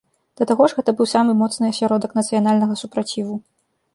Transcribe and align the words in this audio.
Да 0.39 0.45
таго 0.51 0.63
ж 0.71 0.77
гэта 0.77 0.93
быў 1.01 1.09
самы 1.11 1.35
моцны 1.41 1.65
асяродак 1.73 2.17
нацыянальнага 2.21 2.81
супраціву. 2.83 3.35